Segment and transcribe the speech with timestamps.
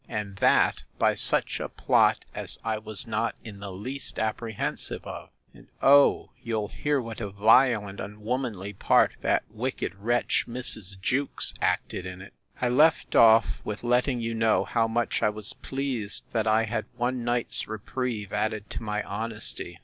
[0.09, 5.29] and that by such a plot as I was not in the least apprehensive of:
[5.53, 6.31] And, oh!
[6.41, 10.99] you'll hear what a vile and unwomanly part that wicked wretch, Mrs.
[10.99, 12.33] Jewkes, acted in it!
[12.59, 16.85] I left off with letting you know how much I was pleased that I had
[16.97, 19.79] one night's reprieve added to my honesty.